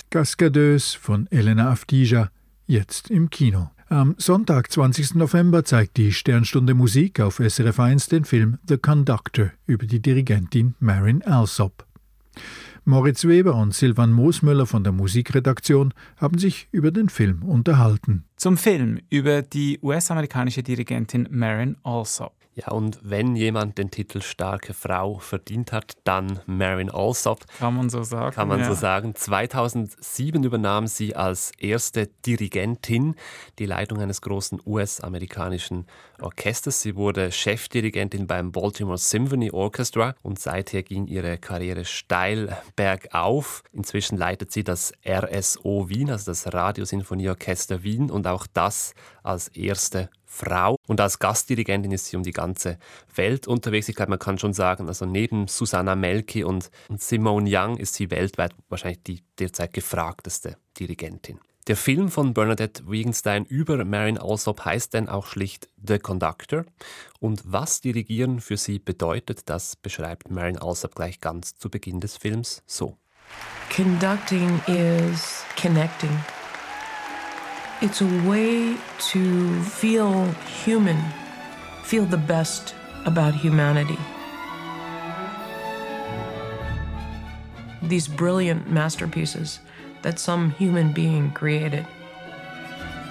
[0.09, 2.29] Cascadeuse von Elena Avdija,
[2.67, 3.69] jetzt im Kino.
[3.87, 5.15] Am Sonntag, 20.
[5.15, 10.75] November, zeigt die Sternstunde Musik auf SRF 1 den Film The Conductor über die Dirigentin
[10.79, 11.85] Marin Alsop.
[12.87, 18.25] Moritz Weber und Silvan Moosmüller von der Musikredaktion haben sich über den Film unterhalten.
[18.35, 22.44] Zum Film über die US-amerikanische Dirigentin Marin Alsop.
[22.57, 27.45] Ja, und wenn jemand den Titel starke Frau verdient hat, dann Marin Alsop.
[27.59, 28.33] Kann man so sagen.
[28.33, 28.67] Kann man ja.
[28.67, 29.13] so sagen.
[29.13, 33.15] 2007 übernahm sie als erste Dirigentin
[33.59, 35.85] die Leitung eines großen US-amerikanischen
[36.21, 36.81] Orchesters.
[36.81, 43.63] Sie wurde Chefdirigentin beim Baltimore Symphony Orchestra und seither ging ihre Karriere steil bergauf.
[43.73, 50.09] Inzwischen leitet sie das RSO Wien, also das Radiosinfonieorchester Wien und auch das als erste
[50.35, 50.77] Frau.
[50.87, 52.77] Und als Gastdirigentin ist sie um die ganze
[53.15, 53.89] Welt unterwegs.
[53.89, 58.11] Ich glaube, man kann schon sagen, also neben Susanna Melki und Simone Young ist sie
[58.11, 61.39] weltweit wahrscheinlich die derzeit gefragteste Dirigentin.
[61.67, 66.65] Der Film von Bernadette Wittgenstein über Marin Alsop heißt denn auch schlicht The Conductor.
[67.19, 72.17] Und was Dirigieren für sie bedeutet, das beschreibt Marin Alsop gleich ganz zu Beginn des
[72.17, 72.97] Films so.
[73.75, 76.11] Conducting is connecting.
[77.85, 78.75] It's a way
[79.11, 80.25] to feel
[80.63, 80.97] human,
[81.83, 82.73] feel the best
[83.05, 83.99] about humanity.
[87.83, 89.59] These brilliant masterpieces
[90.01, 91.85] that some human being created.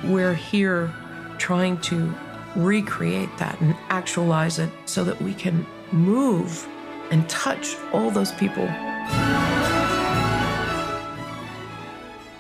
[0.03, 0.93] We're here
[1.39, 2.13] trying to
[2.57, 6.67] recreate that and actualize it so that we can move
[7.13, 8.69] and touch all those people.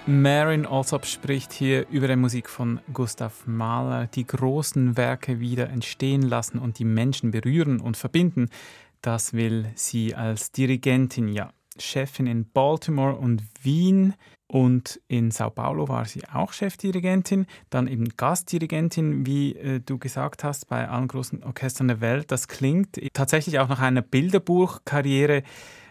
[0.06, 6.20] Marin Alsop spricht hier über die Musik von Gustav Mahler, die großen Werke wieder entstehen
[6.20, 8.50] lassen und die Menschen berühren und verbinden.
[9.00, 14.12] Das will sie als Dirigentin, ja, Chefin in Baltimore und Wien
[14.46, 20.44] und in Sao Paulo war sie auch Chefdirigentin, dann eben Gastdirigentin, wie äh, du gesagt
[20.44, 22.30] hast, bei allen großen Orchestern der Welt.
[22.30, 25.44] Das klingt tatsächlich auch nach einer Bilderbuchkarriere.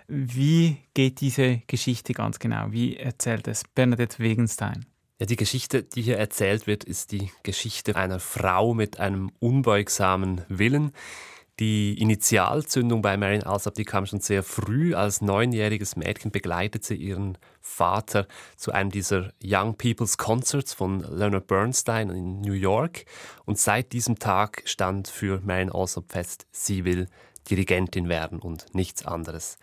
[0.07, 2.71] Wie geht diese Geschichte ganz genau?
[2.71, 4.85] Wie erzählt es Bernadette Wegenstein?
[5.19, 10.41] Ja, die Geschichte, die hier erzählt wird, ist die Geschichte einer Frau mit einem unbeugsamen
[10.49, 10.91] Willen,
[11.59, 14.95] die Initialzündung bei Marion Alsop, die kam schon sehr früh.
[14.95, 21.45] Als neunjähriges Mädchen begleitet sie ihren Vater zu einem dieser Young People's Concerts von Leonard
[21.45, 23.05] Bernstein in New York.
[23.45, 27.07] Und seit diesem Tag stand für Marion Alsop fest, sie will
[27.49, 29.58] Dirigentin werden und nichts anderes.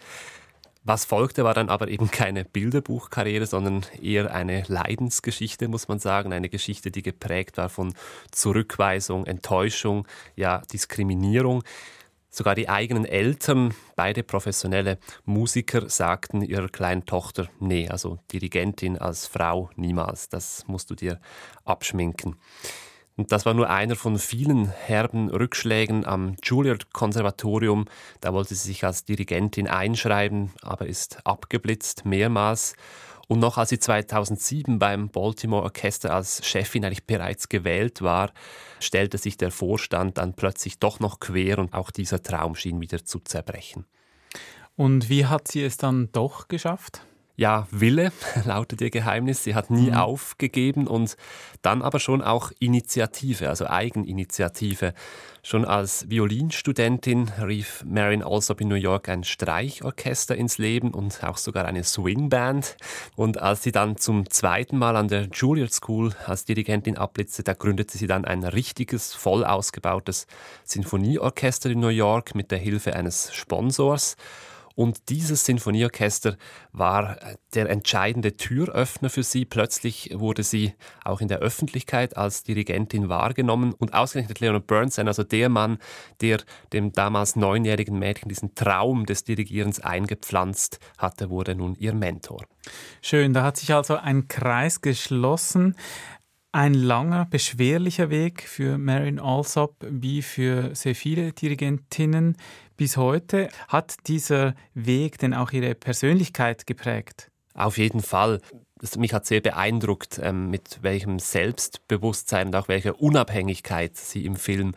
[0.82, 6.32] Was folgte, war dann aber eben keine Bilderbuchkarriere, sondern eher eine Leidensgeschichte, muss man sagen.
[6.32, 7.92] Eine Geschichte, die geprägt war von
[8.30, 11.62] Zurückweisung, Enttäuschung, ja, Diskriminierung.
[12.30, 19.26] Sogar die eigenen Eltern, beide professionelle Musiker, sagten ihrer kleinen Tochter, nee, also Dirigentin als
[19.26, 21.20] Frau niemals, das musst du dir
[21.64, 22.36] abschminken.
[23.16, 27.86] Und das war nur einer von vielen herben Rückschlägen am Juilliard-Konservatorium.
[28.20, 32.74] Da wollte sie sich als Dirigentin einschreiben, aber ist abgeblitzt mehrmals.
[33.28, 38.32] Und noch als sie 2007 beim Baltimore Orchester als Chefin eigentlich bereits gewählt war,
[38.80, 43.04] stellte sich der Vorstand dann plötzlich doch noch quer und auch dieser Traum schien wieder
[43.04, 43.86] zu zerbrechen.
[44.74, 47.02] Und wie hat sie es dann doch geschafft?
[47.40, 48.12] Ja, Wille
[48.44, 49.44] lautet ihr Geheimnis.
[49.44, 49.96] Sie hat nie mhm.
[49.96, 51.16] aufgegeben und
[51.62, 54.92] dann aber schon auch Initiative, also Eigeninitiative.
[55.42, 61.38] Schon als Violinstudentin rief Marin Alsop in New York ein Streichorchester ins Leben und auch
[61.38, 62.76] sogar eine Swingband.
[63.16, 67.54] Und als sie dann zum zweiten Mal an der Juilliard School als Dirigentin abblitzte, da
[67.54, 70.26] gründete sie dann ein richtiges, voll ausgebautes
[70.64, 74.16] Sinfonieorchester in New York mit der Hilfe eines Sponsors.
[74.80, 76.38] Und dieses Sinfonieorchester
[76.72, 77.18] war
[77.52, 79.44] der entscheidende Türöffner für sie.
[79.44, 80.72] Plötzlich wurde sie
[81.04, 83.74] auch in der Öffentlichkeit als Dirigentin wahrgenommen.
[83.74, 85.76] Und ausgerechnet Leonard Bernstein, also der Mann,
[86.22, 86.38] der
[86.72, 92.46] dem damals neunjährigen Mädchen diesen Traum des Dirigierens eingepflanzt hatte, wurde nun ihr Mentor.
[93.02, 95.76] Schön, da hat sich also ein Kreis geschlossen.
[96.52, 102.36] Ein langer, beschwerlicher Weg für Marin Alsop wie für sehr viele Dirigentinnen
[102.76, 103.50] bis heute.
[103.68, 107.30] Hat dieser Weg denn auch Ihre Persönlichkeit geprägt?
[107.54, 108.40] Auf jeden Fall.
[108.78, 114.34] Das, mich hat sehr beeindruckt, ähm, mit welchem Selbstbewusstsein und auch welcher Unabhängigkeit sie im
[114.34, 114.74] Film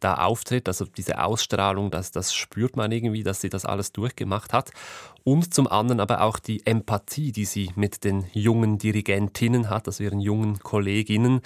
[0.00, 0.68] da auftritt.
[0.68, 4.72] Also diese Ausstrahlung, das, das spürt man irgendwie, dass sie das alles durchgemacht hat.
[5.24, 10.04] Und zum anderen aber auch die Empathie, die sie mit den jungen Dirigentinnen hat, also
[10.04, 11.40] ihren jungen Kolleginnen.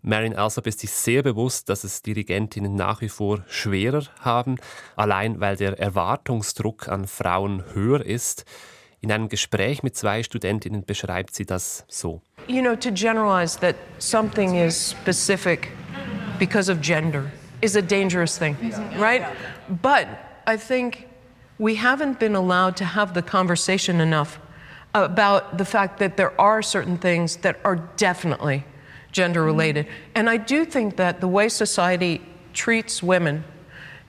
[0.00, 4.56] Marin Alsop ist sich sehr bewusst, dass es Dirigentinnen nach wie vor schwerer haben,
[4.96, 8.46] allein weil der Erwartungsdruck an Frauen höher ist.
[9.00, 12.22] In einem Gespräch mit zwei Studentinnen beschreibt sie das so.
[12.46, 15.68] You know, to generalize that something is specific
[16.38, 18.56] because of gender is a dangerous thing,
[18.98, 19.22] right?
[19.68, 20.06] But
[20.46, 21.07] I think
[21.58, 24.38] we haven't been allowed to have the conversation enough
[24.94, 28.64] about the fact that there are certain things that are definitely
[29.12, 29.86] gender related.
[29.86, 30.12] Mm-hmm.
[30.14, 33.44] And I do think that the way society treats women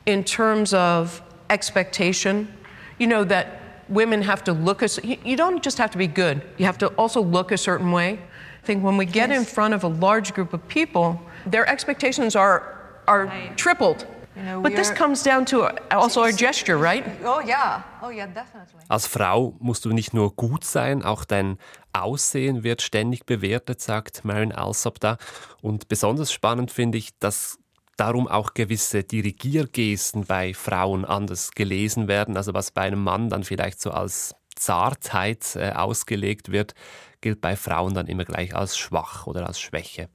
[0.05, 2.51] in terms of expectation,
[2.97, 6.41] you know, that women have to look, a, you don't just have to be good,
[6.57, 8.19] you have to also look a certain way.
[8.61, 9.39] I think when we get yes.
[9.39, 13.57] in front of a large group of people, their expectations are, are right.
[13.57, 14.05] tripled.
[14.39, 17.03] You know, But this comes down to also our gesture, right?
[17.25, 18.79] Oh yeah, oh yeah, definitely.
[18.87, 21.57] Als Frau musst du nicht nur gut sein, auch dein
[21.91, 25.17] Aussehen wird ständig bewertet, sagt Marin Alsop da.
[25.61, 27.57] Und besonders spannend finde ich, dass
[27.97, 32.37] darum auch gewisse Dirigiergesten bei Frauen anders gelesen werden.
[32.37, 36.75] Also was bei einem Mann dann vielleicht so als Zartheit äh, ausgelegt wird,
[37.19, 40.07] gilt bei Frauen dann immer gleich als schwach oder als Schwäche.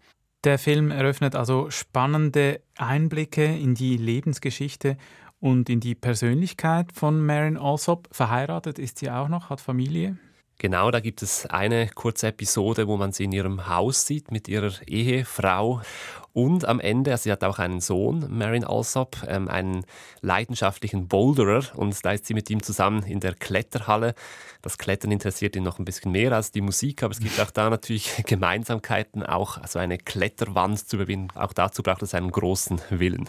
[0.45, 4.99] Der Film eröffnet also spannende Einblicke in die Lebensgeschichte
[5.41, 8.09] und in die Persönlichkeit von Marin Alsop.
[8.13, 10.19] Verheiratet ist sie auch noch, hat Familie.
[10.59, 14.47] Genau, da gibt es eine kurze Episode, wo man sie in ihrem Haus sieht mit
[14.47, 15.81] ihrer Ehefrau.
[16.35, 19.87] Und am Ende, also sie hat auch einen Sohn, Marin Alsop, ähm, einen
[20.21, 21.63] leidenschaftlichen Boulderer.
[21.77, 24.15] Und da ist sie mit ihm zusammen in der Kletterhalle.
[24.61, 27.53] Das Klettern interessiert ihn noch ein bisschen mehr als die Musik, aber es gibt auch
[27.53, 31.29] da natürlich Gemeinsamkeiten, auch also eine Kletterwand zu überwinden.
[31.37, 33.29] Auch dazu braucht es einen großen Willen.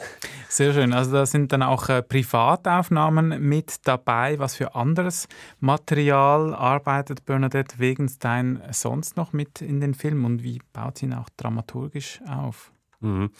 [0.49, 0.91] Sehr schön.
[0.91, 4.39] Also da sind dann auch äh, Privataufnahmen mit dabei.
[4.39, 5.27] Was für anderes
[5.59, 11.13] Material arbeitet Bernadette Wegenstein sonst noch mit in den Film und wie baut sie ihn
[11.13, 12.71] auch dramaturgisch auf?
[13.05, 13.31] Mhm.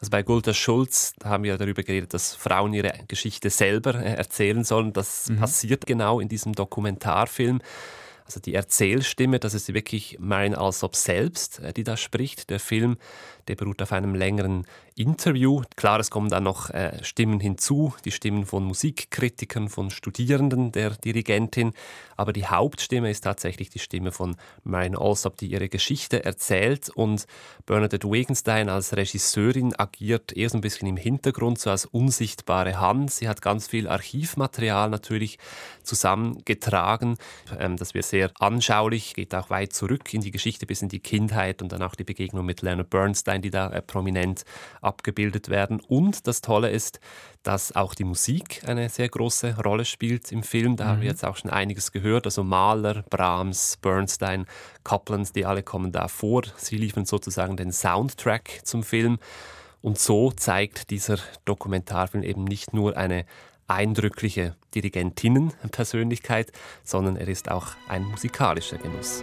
[0.00, 4.64] Also bei Gulda Schulz haben wir darüber geredet, dass Frauen ihre Geschichte selber äh, erzählen
[4.64, 4.92] sollen.
[4.92, 5.36] Das mhm.
[5.38, 7.60] passiert genau in diesem Dokumentarfilm.
[8.26, 12.50] Also die Erzählstimme, das ist wirklich Marin Alsop selbst, äh, die da spricht.
[12.50, 12.96] Der Film,
[13.48, 14.66] der beruht auf einem längeren
[14.96, 15.62] Interview.
[15.76, 20.90] Klar, es kommen dann noch äh, Stimmen hinzu, die Stimmen von Musikkritikern, von Studierenden der
[20.90, 21.72] Dirigentin.
[22.16, 26.88] Aber die Hauptstimme ist tatsächlich die Stimme von Marion Alsop, die ihre Geschichte erzählt.
[26.90, 27.26] Und
[27.66, 33.10] Bernadette Wegenstein als Regisseurin agiert eher so ein bisschen im Hintergrund, so als unsichtbare Hand.
[33.10, 35.38] Sie hat ganz viel Archivmaterial natürlich
[35.82, 37.16] zusammengetragen.
[37.58, 41.00] Ähm, das wird sehr anschaulich, geht auch weit zurück in die Geschichte bis in die
[41.00, 44.44] Kindheit und dann auch die Begegnung mit Leonard Bernstein, die da äh, prominent
[44.80, 45.80] abgebildet werden.
[45.80, 47.00] Und das Tolle ist,
[47.42, 50.76] dass auch die Musik eine sehr große Rolle spielt im Film.
[50.76, 50.88] Da mhm.
[50.88, 51.10] haben wir mhm.
[51.10, 52.26] jetzt auch schon einiges gehört.
[52.26, 54.46] Also Mahler, Brahms, Bernstein,
[54.82, 56.42] Copland, die alle kommen da vor.
[56.56, 59.18] Sie liefern sozusagen den Soundtrack zum Film.
[59.82, 63.26] Und so zeigt dieser Dokumentarfilm eben nicht nur eine
[63.66, 69.22] eindrückliche Dirigentinnenpersönlichkeit, sondern er ist auch ein musikalischer Genuss.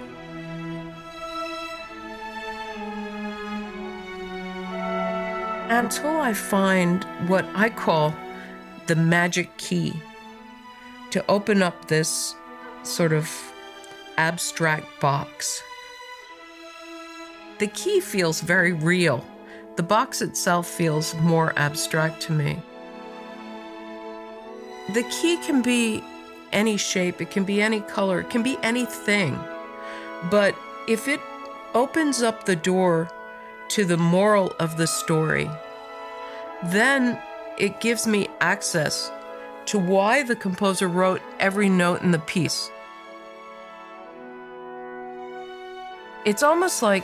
[5.72, 8.14] Until I find what I call
[8.88, 9.94] the magic key
[11.12, 12.36] to open up this
[12.84, 13.30] sort of
[14.18, 15.64] abstract box.
[17.60, 19.26] The key feels very real.
[19.78, 22.62] The box itself feels more abstract to me.
[24.94, 26.04] The key can be
[26.52, 29.40] any shape, it can be any color, it can be anything.
[30.30, 30.54] But
[30.90, 31.22] if it
[31.74, 33.10] opens up the door
[33.72, 35.50] to the moral of the story,
[36.66, 37.18] then
[37.58, 39.12] it gives me access
[39.66, 42.70] to why the composer wrote every note in the piece.
[46.26, 47.04] It's almost like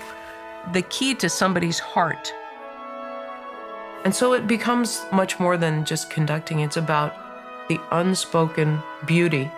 [0.74, 2.34] the key to somebody's heart.
[4.04, 7.16] And so it becomes much more than just conducting, it's about
[7.68, 9.50] the unspoken beauty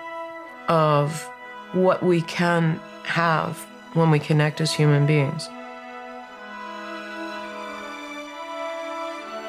[0.68, 1.30] of
[1.74, 3.58] what we can have
[3.94, 5.50] when we connect as human beings.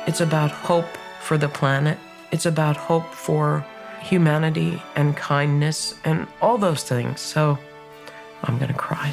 [0.07, 0.87] It's about hope
[1.21, 1.99] for the planet.
[2.33, 3.65] It's about hope for
[4.01, 7.21] humanity and kindness and all those things.
[7.21, 7.59] So
[8.45, 9.13] I'm going to cry.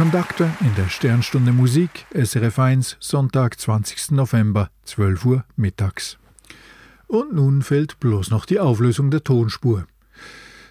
[0.00, 4.12] Conductor in der Sternstunde Musik, SRF 1, Sonntag, 20.
[4.12, 6.16] November, 12 Uhr mittags.
[7.06, 9.86] Und nun fehlt bloß noch die Auflösung der Tonspur.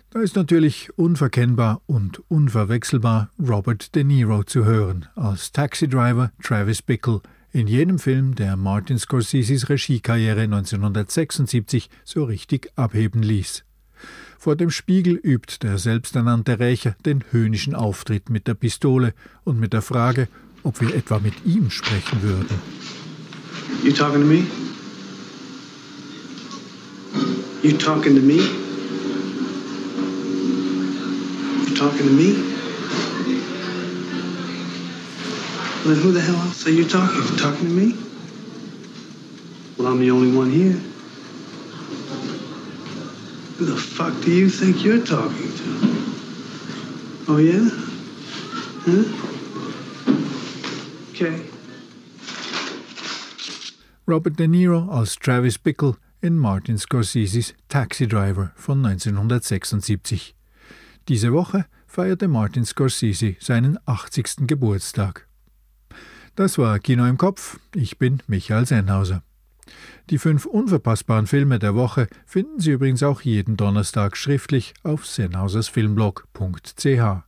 [0.10, 7.22] Da ist natürlich unverkennbar und unverwechselbar Robert De Niro zu hören, als Taxi-Driver Travis Bickle,
[7.52, 13.64] in jenem Film, der Martin Scorseses Regiekarriere 1976 so richtig abheben ließ.
[14.42, 19.14] Vor dem Spiegel übt der selbsternannte Rächer den höhnischen Auftritt mit der Pistole
[19.44, 20.30] und mit der Frage,
[20.64, 22.58] ob wir etwa mit ihm sprechen würden.
[23.84, 24.46] You talking to me?
[27.64, 28.38] You talking to me?
[31.68, 32.36] You talking to me?
[35.84, 37.22] Then who the hell else are you talking?
[37.30, 37.94] You talking to me?
[39.78, 40.80] Well, I'm the only one here.
[43.58, 45.66] Who the fuck do you think you're talking to?
[47.28, 47.70] Oh, yeah?
[48.86, 49.04] Huh?
[51.12, 51.42] Okay.
[54.08, 60.34] Robert De Niro als Travis Bickle in Martin Scorseses Taxi Driver von 1976.
[61.10, 64.48] Diese Woche feierte Martin Scorsese seinen 80.
[64.48, 65.28] Geburtstag.
[66.36, 67.60] Das war Kino im Kopf.
[67.76, 69.24] Ich bin Michael Sennhauser.
[70.10, 77.24] Die fünf unverpassbaren Filme der Woche finden Sie übrigens auch jeden Donnerstag schriftlich auf sennhausersfilmblog.ch.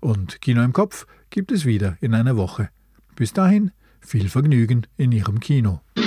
[0.00, 2.70] Und Kino im Kopf gibt es wieder in einer Woche.
[3.14, 3.70] Bis dahin
[4.00, 5.80] viel Vergnügen in Ihrem Kino.